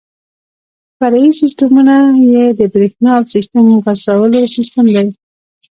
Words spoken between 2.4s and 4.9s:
د بریښنا او سیسټم غځولو سیستم